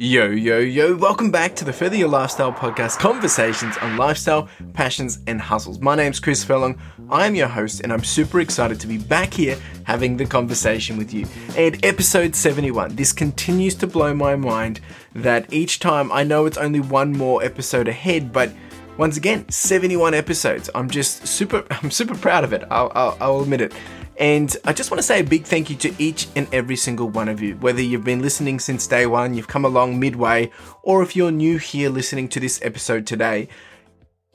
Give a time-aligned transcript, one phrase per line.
[0.00, 5.18] Yo, yo, yo, welcome back to the Further Your Lifestyle podcast conversations on lifestyle, passions,
[5.26, 5.80] and hustles.
[5.80, 6.78] My name's Chris Furlong.
[7.10, 11.12] I'm your host, and I'm super excited to be back here having the conversation with
[11.12, 11.26] you.
[11.56, 14.80] And episode 71, this continues to blow my mind
[15.16, 18.52] that each time I know it's only one more episode ahead, but
[18.98, 20.70] once again, 71 episodes.
[20.76, 22.62] I'm just super, I'm super proud of it.
[22.70, 23.72] I'll, I'll, I'll admit it.
[24.18, 27.08] And I just want to say a big thank you to each and every single
[27.08, 27.54] one of you.
[27.56, 30.50] Whether you've been listening since day one, you've come along midway,
[30.82, 33.48] or if you're new here listening to this episode today,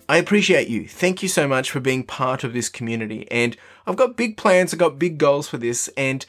[0.07, 0.87] I appreciate you.
[0.87, 3.29] Thank you so much for being part of this community.
[3.29, 5.89] And I've got big plans, I've got big goals for this.
[5.97, 6.25] And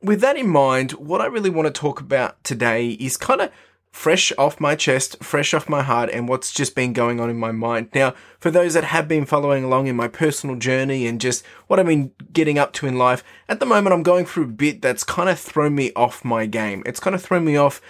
[0.00, 3.50] with that in mind, what I really want to talk about today is kind of
[3.96, 7.38] fresh off my chest, fresh off my heart, and what's just been going on in
[7.38, 7.88] my mind.
[7.94, 11.80] Now, for those that have been following along in my personal journey and just what
[11.80, 14.82] I've been getting up to in life, at the moment I'm going through a bit
[14.82, 16.82] that's kind of thrown me off my game.
[16.84, 17.80] It's kind of thrown me off,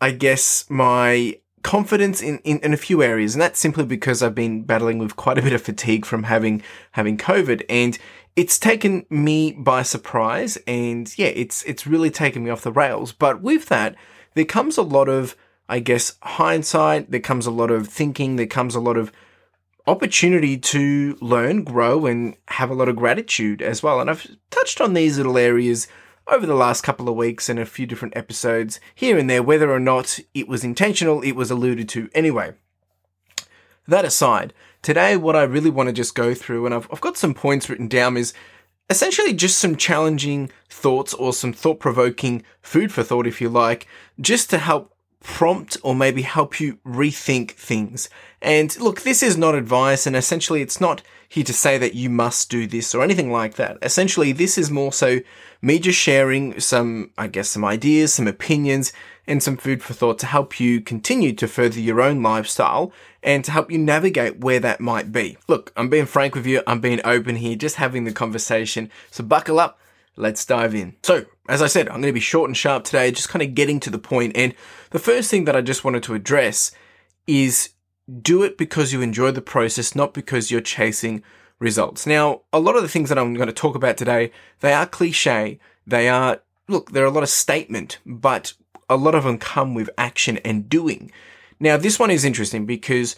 [0.00, 4.34] I guess, my confidence in, in, in a few areas, and that's simply because I've
[4.34, 7.98] been battling with quite a bit of fatigue from having having COVID, and
[8.36, 13.12] it's taken me by surprise, and yeah, it's it's really taken me off the rails.
[13.12, 13.96] But with that,
[14.34, 15.36] there comes a lot of
[15.68, 17.10] I guess, hindsight.
[17.10, 18.36] There comes a lot of thinking.
[18.36, 19.10] There comes a lot of
[19.86, 23.98] opportunity to learn, grow, and have a lot of gratitude as well.
[23.98, 25.88] And I've touched on these little areas
[26.26, 29.72] over the last couple of weeks in a few different episodes here and there, whether
[29.72, 32.52] or not it was intentional, it was alluded to anyway.
[33.88, 37.16] That aside, today what I really want to just go through, and I've, I've got
[37.16, 38.34] some points written down, is
[38.92, 43.86] essentially just some challenging thoughts or some thought provoking food for thought, if you like,
[44.20, 48.10] just to help prompt or maybe help you rethink things.
[48.42, 52.10] And look, this is not advice and essentially it's not here to say that you
[52.10, 53.78] must do this or anything like that.
[53.80, 55.20] Essentially, this is more so
[55.62, 58.92] me just sharing some, I guess, some ideas, some opinions,
[59.26, 62.92] and some food for thought to help you continue to further your own lifestyle
[63.22, 65.36] and to help you navigate where that might be.
[65.48, 66.62] Look, I'm being frank with you.
[66.66, 68.90] I'm being open here, just having the conversation.
[69.10, 69.78] So buckle up.
[70.16, 70.96] Let's dive in.
[71.02, 73.54] So, as I said, I'm going to be short and sharp today, just kind of
[73.54, 74.36] getting to the point.
[74.36, 74.54] And
[74.90, 76.70] the first thing that I just wanted to address
[77.26, 77.70] is
[78.20, 81.22] do it because you enjoy the process, not because you're chasing
[81.58, 82.06] results.
[82.06, 84.86] Now, a lot of the things that I'm going to talk about today, they are
[84.86, 85.58] cliche.
[85.86, 88.52] They are, look, they're a lot of statement, but
[88.88, 91.10] a lot of them come with action and doing.
[91.60, 93.16] Now, this one is interesting because,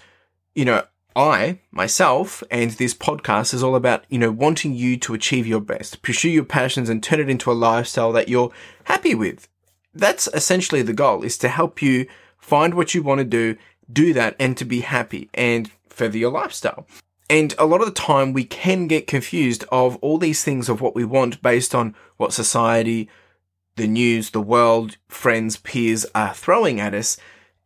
[0.54, 0.82] you know,
[1.16, 5.60] I, myself, and this podcast is all about, you know, wanting you to achieve your
[5.60, 8.52] best, pursue your passions and turn it into a lifestyle that you're
[8.84, 9.48] happy with.
[9.94, 13.56] That's essentially the goal is to help you find what you want to do,
[13.92, 16.86] do that and to be happy and further your lifestyle.
[17.30, 20.80] And a lot of the time we can get confused of all these things of
[20.80, 23.08] what we want based on what society,
[23.76, 27.16] the news, the world, friends, peers are throwing at us.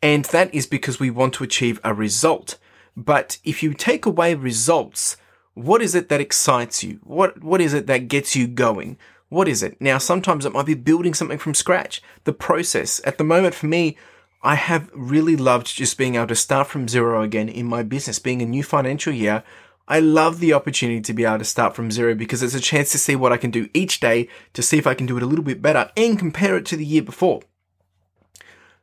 [0.02, 2.58] And that is because we want to achieve a result.
[2.96, 5.16] But if you take away results,
[5.54, 7.00] what is it that excites you?
[7.02, 8.96] What, what is it that gets you going?
[9.28, 9.80] What is it?
[9.80, 13.00] Now, sometimes it might be building something from scratch, the process.
[13.04, 13.96] At the moment, for me,
[14.42, 18.18] I have really loved just being able to start from zero again in my business,
[18.18, 19.42] being a new financial year.
[19.88, 22.92] I love the opportunity to be able to start from zero because it's a chance
[22.92, 25.22] to see what I can do each day to see if I can do it
[25.22, 27.40] a little bit better and compare it to the year before.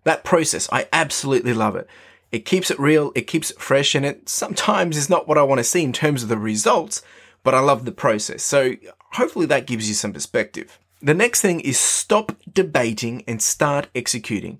[0.03, 1.87] That process, I absolutely love it.
[2.31, 5.43] It keeps it real, it keeps it fresh, and it sometimes is not what I
[5.43, 7.03] want to see in terms of the results,
[7.43, 8.43] but I love the process.
[8.43, 8.73] So
[9.13, 10.79] hopefully that gives you some perspective.
[11.01, 14.59] The next thing is stop debating and start executing.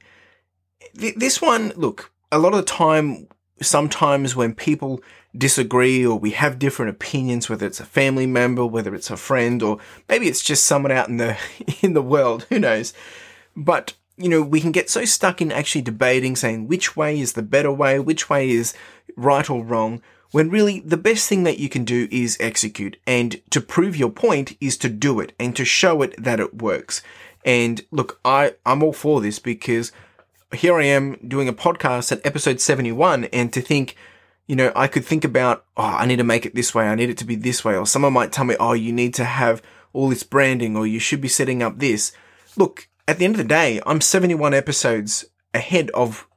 [0.94, 3.28] This one, look, a lot of the time,
[3.62, 5.02] sometimes when people
[5.38, 9.62] disagree or we have different opinions, whether it's a family member, whether it's a friend,
[9.62, 11.38] or maybe it's just someone out in the,
[11.82, 12.94] in the world, who knows?
[13.56, 17.34] But you know, we can get so stuck in actually debating, saying which way is
[17.34, 18.74] the better way, which way is
[19.18, 20.02] right or wrong,
[20.32, 22.98] when really the best thing that you can do is execute.
[23.06, 26.62] And to prove your point is to do it and to show it that it
[26.62, 27.02] works.
[27.44, 29.92] And look, I, I'm all for this because
[30.54, 33.96] here I am doing a podcast at episode 71 and to think,
[34.48, 36.88] you know, I could think about, oh, I need to make it this way.
[36.88, 37.76] I need it to be this way.
[37.76, 39.62] Or someone might tell me, oh, you need to have
[39.92, 42.12] all this branding or you should be setting up this.
[42.56, 46.28] Look, at the end of the day, I'm 71 episodes ahead of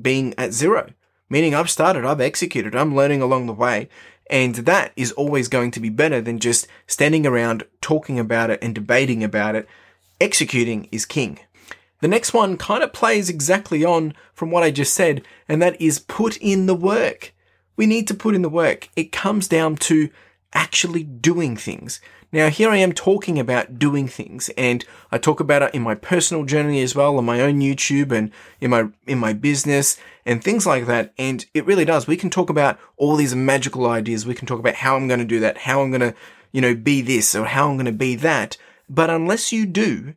[0.00, 0.90] being at zero,
[1.30, 3.88] meaning I've started, I've executed, I'm learning along the way.
[4.30, 8.58] And that is always going to be better than just standing around talking about it
[8.62, 9.68] and debating about it.
[10.20, 11.38] Executing is king.
[12.00, 15.80] The next one kind of plays exactly on from what I just said, and that
[15.80, 17.32] is put in the work.
[17.76, 18.88] We need to put in the work.
[18.96, 20.10] It comes down to
[20.52, 22.00] actually doing things.
[22.32, 25.94] Now, here I am talking about doing things, and I talk about it in my
[25.94, 30.42] personal journey as well, on my own YouTube and in my in my business and
[30.42, 31.12] things like that.
[31.16, 32.08] And it really does.
[32.08, 34.26] We can talk about all these magical ideas.
[34.26, 36.14] We can talk about how I'm going to do that, how I'm going to,
[36.50, 38.56] you know, be this or how I'm going to be that.
[38.88, 40.14] But unless you do,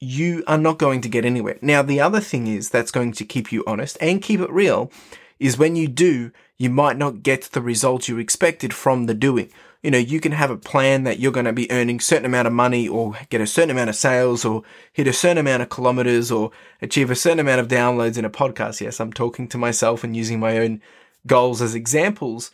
[0.00, 1.58] you are not going to get anywhere.
[1.62, 4.92] Now, the other thing is that's going to keep you honest and keep it real
[5.38, 9.50] is when you do, you might not get the results you expected from the doing
[9.82, 12.24] you know, you can have a plan that you're going to be earning a certain
[12.24, 14.62] amount of money or get a certain amount of sales or
[14.92, 16.50] hit a certain amount of kilometers or
[16.82, 18.80] achieve a certain amount of downloads in a podcast.
[18.80, 20.82] Yes, I'm talking to myself and using my own
[21.26, 22.50] goals as examples,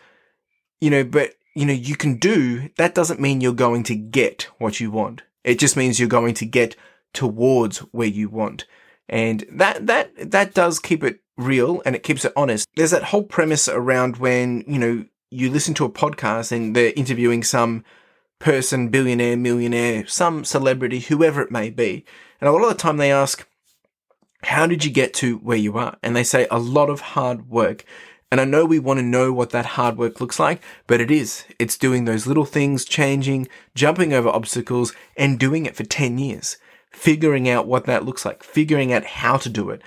[0.81, 4.43] you know, but you know, you can do that doesn't mean you're going to get
[4.59, 5.23] what you want.
[5.45, 6.77] It just means you're going to get
[7.15, 8.67] towards where you want.
[9.09, 12.69] And that, that, that does keep it real and it keeps it honest.
[12.77, 16.93] There's that whole premise around when, you know, you listen to a podcast and they're
[16.97, 17.85] interviewing some
[18.39, 22.05] person, billionaire, millionaire, some celebrity, whoever it may be.
[22.41, 23.47] And a lot of the time they ask,
[24.45, 25.97] how did you get to where you are?
[26.03, 27.85] And they say a lot of hard work.
[28.31, 31.11] And I know we want to know what that hard work looks like, but it
[31.11, 31.45] is.
[31.59, 36.57] It's doing those little things, changing, jumping over obstacles and doing it for 10 years,
[36.95, 39.83] figuring out what that looks like, figuring out how to do it.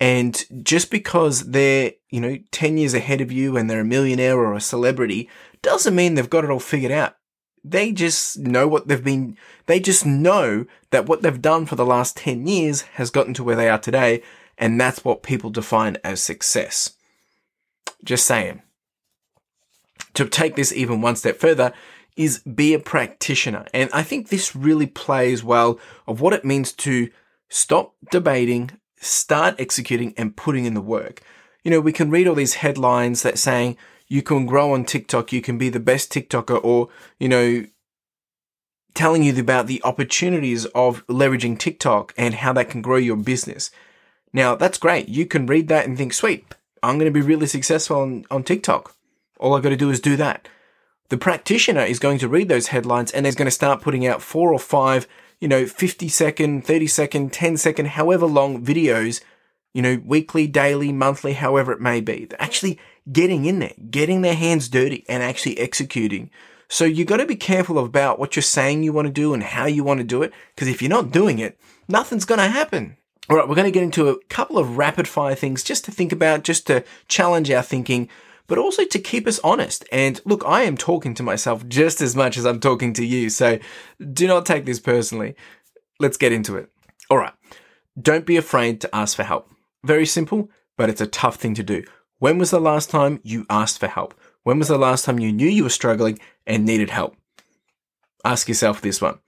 [0.00, 4.38] And just because they're, you know, 10 years ahead of you and they're a millionaire
[4.38, 5.28] or a celebrity
[5.60, 7.16] doesn't mean they've got it all figured out.
[7.64, 9.36] They just know what they've been,
[9.66, 13.44] they just know that what they've done for the last 10 years has gotten to
[13.44, 14.22] where they are today.
[14.58, 16.94] And that's what people define as success.
[18.04, 18.62] Just saying.
[20.14, 21.72] To take this even one step further
[22.16, 23.66] is be a practitioner.
[23.72, 27.08] And I think this really plays well of what it means to
[27.48, 31.22] stop debating, start executing and putting in the work.
[31.64, 33.76] You know, we can read all these headlines that saying
[34.08, 36.88] you can grow on TikTok, you can be the best TikToker, or,
[37.18, 37.64] you know,
[38.94, 43.70] telling you about the opportunities of leveraging TikTok and how that can grow your business.
[44.32, 45.08] Now, that's great.
[45.08, 46.44] You can read that and think, sweet,
[46.82, 48.94] I'm going to be really successful on, on TikTok.
[49.38, 50.48] All I've got to do is do that.
[51.12, 54.22] The practitioner is going to read those headlines and is going to start putting out
[54.22, 55.06] four or five
[55.40, 59.20] you know, 50 second, 30 second, 10 second, however long videos,
[59.74, 62.24] you know, weekly, daily, monthly, however it may be.
[62.24, 62.78] They're actually
[63.12, 66.30] getting in there, getting their hands dirty and actually executing.
[66.70, 69.42] So you've got to be careful about what you're saying you want to do and
[69.42, 70.32] how you want to do it.
[70.54, 72.96] Because if you're not doing it, nothing's going to happen.
[73.28, 75.90] All right, we're going to get into a couple of rapid fire things just to
[75.90, 78.08] think about, just to challenge our thinking
[78.52, 79.82] but also to keep us honest.
[79.90, 83.30] And look, I am talking to myself just as much as I'm talking to you,
[83.30, 83.58] so
[84.12, 85.36] do not take this personally.
[85.98, 86.68] Let's get into it.
[87.08, 87.32] All right.
[87.98, 89.50] Don't be afraid to ask for help.
[89.84, 91.82] Very simple, but it's a tough thing to do.
[92.18, 94.12] When was the last time you asked for help?
[94.42, 97.16] When was the last time you knew you were struggling and needed help?
[98.22, 99.18] Ask yourself this one.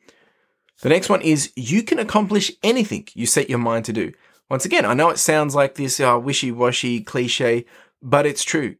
[0.83, 4.13] The next one is you can accomplish anything you set your mind to do.
[4.51, 7.65] Once again, I know it sounds like this uh, wishy washy cliche,
[8.03, 8.77] but it's true.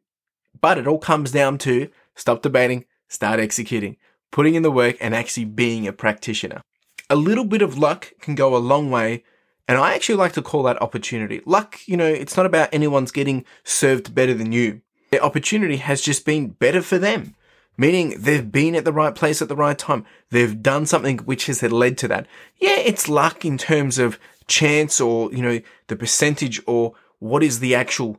[0.65, 3.99] But it all comes down to stop debating, start executing,
[4.31, 6.63] putting in the work, and actually being a practitioner.
[7.11, 9.25] A little bit of luck can go a long way.
[9.69, 11.43] And I actually like to call that opportunity.
[11.45, 14.81] Luck, you know, it's not about anyone's getting served better than you.
[15.11, 17.35] Their opportunity has just been better for them,
[17.77, 20.07] meaning they've been at the right place at the right time.
[20.31, 22.27] They've done something which has led to that.
[22.57, 27.61] Yeah, it's luck in terms of chance or, you know, the percentage or what is
[27.61, 28.17] the actual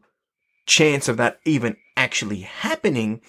[0.68, 3.22] chance of that even actually happening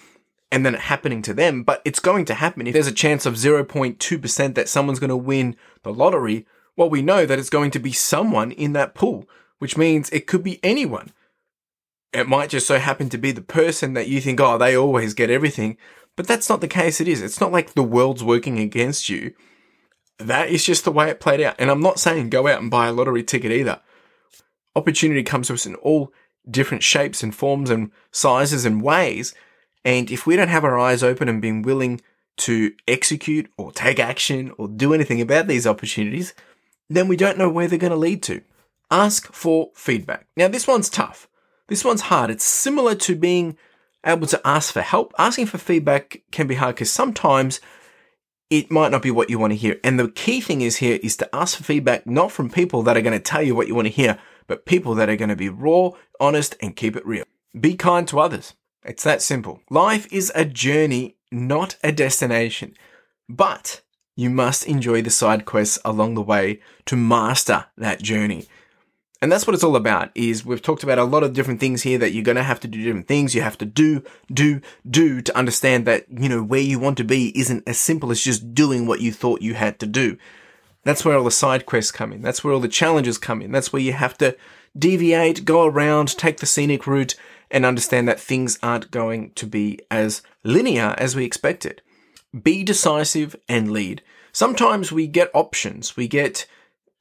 [0.51, 2.67] and then it happening to them, but it's going to happen.
[2.67, 6.45] If there's a chance of 0.2% that someone's going to win the lottery,
[6.77, 9.25] well, we know that it's going to be someone in that pool,
[9.59, 11.11] which means it could be anyone.
[12.13, 15.13] It might just so happen to be the person that you think, oh, they always
[15.13, 15.77] get everything.
[16.15, 17.21] But that's not the case it is.
[17.21, 19.33] It's not like the world's working against you.
[20.17, 21.55] That is just the way it played out.
[21.59, 23.81] And I'm not saying go out and buy a lottery ticket either.
[24.75, 26.11] Opportunity comes to us in all
[26.49, 29.33] different shapes and forms and sizes and ways.
[29.85, 32.01] And if we don't have our eyes open and being willing
[32.37, 36.33] to execute or take action or do anything about these opportunities,
[36.89, 38.41] then we don't know where they're going to lead to.
[38.89, 40.27] Ask for feedback.
[40.37, 41.27] Now, this one's tough.
[41.67, 42.29] This one's hard.
[42.29, 43.57] It's similar to being
[44.05, 45.13] able to ask for help.
[45.17, 47.59] Asking for feedback can be hard because sometimes
[48.49, 49.77] it might not be what you want to hear.
[49.83, 52.95] And the key thing is here is to ask for feedback not from people that
[52.95, 55.29] are going to tell you what you want to hear, but people that are going
[55.29, 57.25] to be raw, honest, and keep it real.
[57.59, 58.53] Be kind to others.
[58.83, 59.61] It's that simple.
[59.69, 62.75] Life is a journey, not a destination.
[63.29, 63.81] But
[64.15, 68.47] you must enjoy the side quests along the way to master that journey.
[69.21, 71.81] And that's what it's all about is we've talked about a lot of different things
[71.81, 73.33] here that you're going to have to do different things.
[73.33, 77.03] You have to do, do, do to understand that, you know, where you want to
[77.03, 80.17] be isn't as simple as just doing what you thought you had to do.
[80.87, 82.21] That's where all the side quests come in.
[82.21, 83.51] That's where all the challenges come in.
[83.51, 84.37] That's where you have to
[84.79, 87.13] deviate, go around, take the scenic route
[87.51, 91.81] and understand that things aren't going to be as linear as we expected.
[92.41, 94.01] Be decisive and lead.
[94.31, 95.97] Sometimes we get options.
[95.97, 96.47] We get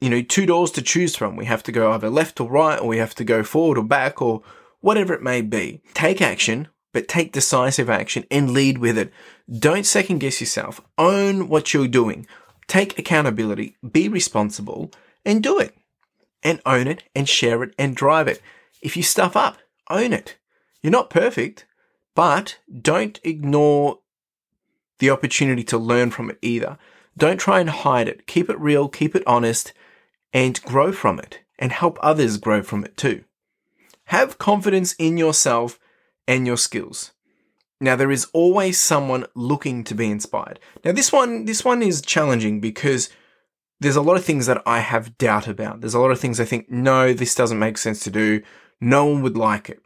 [0.00, 1.36] you know, two doors to choose from.
[1.36, 3.84] We have to go either left or right, or we have to go forward or
[3.84, 4.42] back, or
[4.80, 5.80] whatever it may be.
[5.94, 9.12] Take action, but take decisive action and lead with it.
[9.48, 10.80] Don't second guess yourself.
[10.98, 12.26] Own what you're doing.
[12.68, 14.90] Take accountability, be responsible,
[15.24, 15.76] and do it.
[16.42, 18.40] And own it and share it and drive it.
[18.82, 19.58] If you stuff up,
[19.90, 20.36] own it.
[20.82, 21.66] You're not perfect,
[22.14, 23.98] but don't ignore
[24.98, 26.78] the opportunity to learn from it either.
[27.16, 28.26] Don't try and hide it.
[28.26, 29.72] Keep it real, keep it honest,
[30.32, 33.24] and grow from it and help others grow from it too.
[34.06, 35.78] Have confidence in yourself
[36.28, 37.12] and your skills.
[37.80, 40.60] Now there is always someone looking to be inspired.
[40.84, 43.10] Now this one this one is challenging because
[43.80, 45.80] there's a lot of things that I have doubt about.
[45.80, 48.42] There's a lot of things I think no this doesn't make sense to do.
[48.80, 49.80] No one would like it.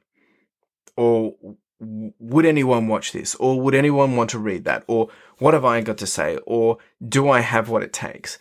[0.97, 1.35] Or
[1.81, 3.35] would anyone watch this?
[3.37, 4.85] Or would anyone want to read that?
[4.87, 6.39] Or what have I got to say?
[6.47, 8.39] Or do I have what it takes?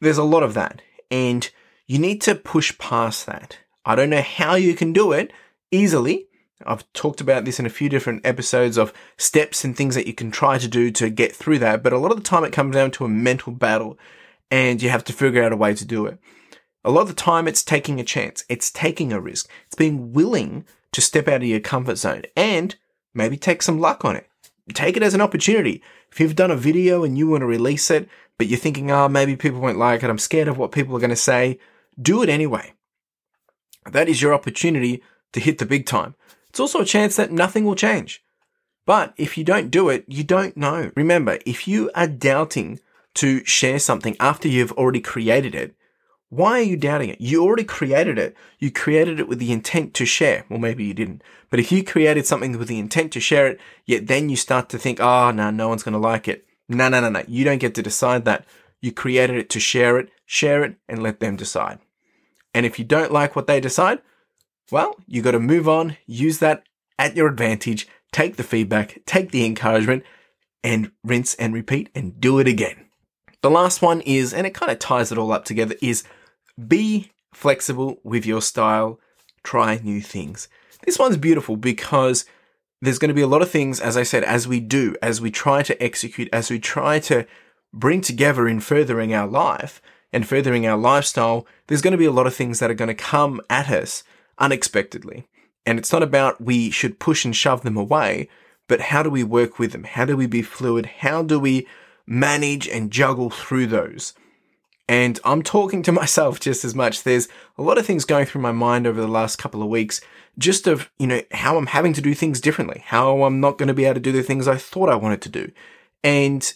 [0.00, 0.82] There's a lot of that.
[1.10, 1.48] And
[1.86, 3.58] you need to push past that.
[3.84, 5.32] I don't know how you can do it
[5.70, 6.26] easily.
[6.66, 10.12] I've talked about this in a few different episodes of steps and things that you
[10.12, 11.82] can try to do to get through that.
[11.82, 13.98] But a lot of the time it comes down to a mental battle
[14.50, 16.18] and you have to figure out a way to do it.
[16.84, 18.44] A lot of the time it's taking a chance.
[18.48, 19.48] It's taking a risk.
[19.66, 22.74] It's being willing to step out of your comfort zone and
[23.14, 24.26] maybe take some luck on it.
[24.74, 25.82] Take it as an opportunity.
[26.12, 29.08] If you've done a video and you want to release it, but you're thinking, oh,
[29.08, 30.10] maybe people won't like it.
[30.10, 31.58] I'm scared of what people are going to say.
[32.00, 32.72] Do it anyway.
[33.90, 35.02] That is your opportunity
[35.32, 36.14] to hit the big time.
[36.50, 38.22] It's also a chance that nothing will change.
[38.86, 40.90] But if you don't do it, you don't know.
[40.96, 42.80] Remember, if you are doubting
[43.14, 45.74] to share something after you've already created it,
[46.28, 47.20] why are you doubting it?
[47.20, 48.36] You already created it.
[48.58, 50.44] You created it with the intent to share.
[50.48, 51.22] Well, maybe you didn't.
[51.50, 54.68] But if you created something with the intent to share it, yet then you start
[54.68, 56.46] to think, ah, oh, no, no one's going to like it.
[56.68, 57.24] No, no, no, no.
[57.26, 58.44] You don't get to decide that.
[58.80, 61.80] You created it to share it, share it, and let them decide.
[62.54, 63.98] And if you don't like what they decide,
[64.70, 66.64] well, you got to move on, use that
[66.98, 70.04] at your advantage, take the feedback, take the encouragement,
[70.62, 72.86] and rinse and repeat and do it again.
[73.42, 76.04] The last one is, and it kind of ties it all up together, is
[76.68, 79.00] be flexible with your style,
[79.42, 80.48] try new things.
[80.84, 82.24] This one's beautiful because
[82.82, 85.20] there's going to be a lot of things, as I said, as we do, as
[85.20, 87.26] we try to execute, as we try to
[87.72, 89.80] bring together in furthering our life
[90.12, 92.88] and furthering our lifestyle, there's going to be a lot of things that are going
[92.88, 94.02] to come at us
[94.40, 95.26] unexpectedly.
[95.66, 98.28] And it's not about we should push and shove them away,
[98.66, 99.84] but how do we work with them?
[99.84, 100.86] How do we be fluid?
[100.86, 101.66] How do we
[102.06, 104.14] manage and juggle through those?
[104.88, 107.02] And I'm talking to myself just as much.
[107.02, 107.28] There's
[107.58, 110.00] a lot of things going through my mind over the last couple of weeks
[110.38, 113.68] just of, you know, how I'm having to do things differently, how I'm not going
[113.68, 115.52] to be able to do the things I thought I wanted to do.
[116.02, 116.52] And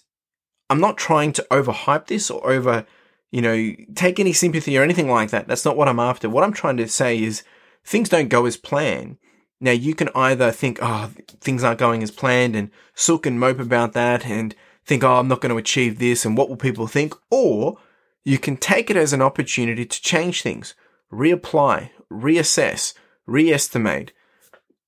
[0.70, 2.86] I'm not trying to overhype this or over,
[3.30, 5.46] you know, take any sympathy or anything like that.
[5.46, 6.30] That's not what I'm after.
[6.30, 7.42] What I'm trying to say is
[7.84, 9.18] things don't go as planned.
[9.60, 11.10] Now you can either think, oh,
[11.40, 15.28] things aren't going as planned and sook and mope about that and think, oh, I'm
[15.28, 17.14] not going to achieve this and what will people think?
[17.30, 17.78] Or
[18.24, 20.74] you can take it as an opportunity to change things,
[21.12, 22.94] reapply, reassess,
[23.26, 24.12] re-estimate,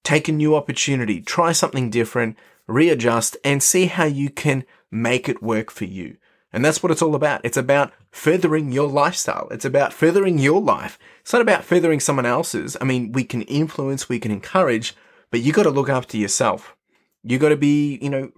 [0.03, 2.37] take a new opportunity, try something different,
[2.67, 6.17] readjust, and see how you can make it work for you.
[6.56, 7.42] And that's what it's all about.
[7.44, 9.46] It's about furthering your lifestyle.
[9.50, 10.98] It's about furthering your life.
[11.20, 12.78] It's not about furthering someone else's.
[12.80, 14.96] I mean, we can influence, we can encourage,
[15.30, 16.75] but you got to look after yourself.
[17.22, 18.32] You got to be, you know,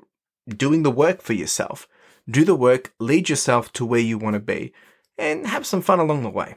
[0.49, 1.87] doing the work for yourself.
[2.29, 4.73] Do the work, lead yourself to where you want to be,
[5.17, 6.57] and have some fun along the way.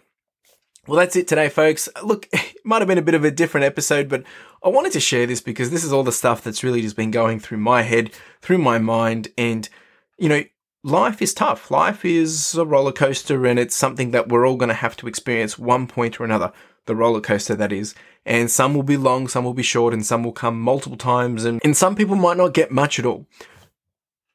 [0.88, 1.88] Well, that's it today, folks.
[2.02, 4.24] Look, it might have been a bit of a different episode, but
[4.64, 7.12] I wanted to share this because this is all the stuff that's really just been
[7.12, 9.28] going through my head, through my mind.
[9.38, 9.70] And,
[10.18, 10.44] you know,
[10.84, 11.72] life is tough.
[11.72, 15.08] Life is a roller coaster, and it's something that we're all going to have to
[15.08, 16.52] experience one point or another.
[16.86, 17.94] The roller coaster, that is.
[18.26, 21.46] And some will be long, some will be short, and some will come multiple times,
[21.46, 23.28] and, and some people might not get much at all.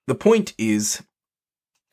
[0.06, 1.02] The point is,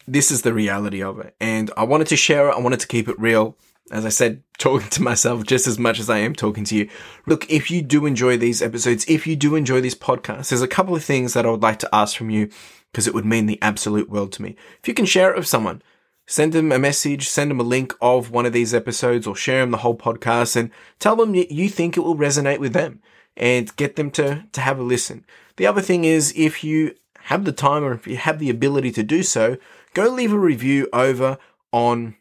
[0.08, 1.36] this is the reality of it.
[1.40, 3.58] And I wanted to share it, I wanted to keep it real
[3.92, 6.90] as I said, talking to myself just as much as I am talking to you.
[7.26, 10.68] Look, if you do enjoy these episodes, if you do enjoy this podcast, there's a
[10.68, 12.50] couple of things that I would like to ask from you
[12.94, 14.56] because it would mean the absolute world to me.
[14.80, 15.82] If you can share it with someone,
[16.28, 19.62] send them a message, send them a link of one of these episodes or share
[19.62, 20.70] them the whole podcast and
[21.00, 23.02] tell them you think it will resonate with them
[23.36, 25.26] and get them to, to have a listen.
[25.58, 28.92] The other thing is if you have the time or if you have the ability
[28.92, 29.58] to do so,
[29.96, 31.40] go leave a review over
[31.72, 32.16] on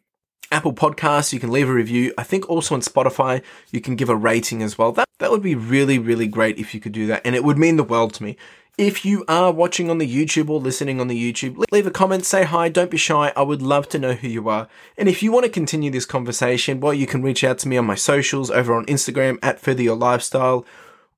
[0.52, 1.32] Apple Podcasts.
[1.32, 2.12] You can leave a review.
[2.16, 4.92] I think also on Spotify, you can give a rating as well.
[4.92, 7.22] That, that would be really, really great if you could do that.
[7.24, 8.36] And it would mean the world to me.
[8.78, 12.24] If you are watching on the YouTube or listening on the YouTube, leave a comment,
[12.24, 13.30] say hi, don't be shy.
[13.36, 14.66] I would love to know who you are.
[14.96, 17.76] And if you want to continue this conversation, well, you can reach out to me
[17.76, 20.64] on my socials over on Instagram at Further Your Lifestyle,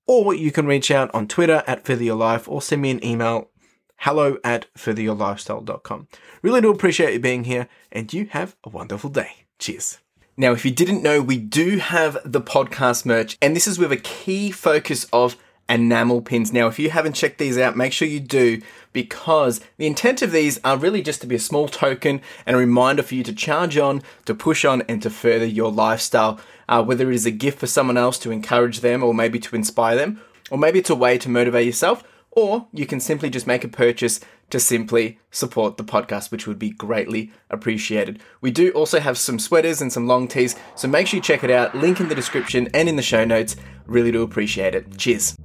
[0.07, 3.05] or you can reach out on Twitter at Further Your Life, or send me an
[3.05, 3.49] email
[3.99, 6.09] hello at furtheryourlifestyle.com.
[6.43, 9.47] Really do appreciate you being here, and you have a wonderful day.
[9.59, 9.99] Cheers.
[10.37, 13.93] Now, if you didn't know, we do have the podcast merch, and this is with
[13.93, 15.37] a key focus of
[15.69, 16.53] enamel pins.
[16.53, 18.61] Now, if you haven't checked these out, make sure you do
[18.93, 22.59] because the intent of these are really just to be a small token and a
[22.59, 26.41] reminder for you to charge on, to push on, and to further your lifestyle.
[26.69, 29.55] Uh, whether it is a gift for someone else to encourage them or maybe to
[29.55, 30.21] inspire them,
[30.51, 32.03] or maybe it's a way to motivate yourself,
[32.35, 36.59] or you can simply just make a purchase to simply support the podcast, which would
[36.59, 38.21] be greatly appreciated.
[38.41, 41.45] We do also have some sweaters and some long tees, so make sure you check
[41.45, 41.75] it out.
[41.75, 43.57] Link in the description and in the show notes.
[43.87, 44.97] Really do appreciate it.
[44.97, 45.37] Cheers.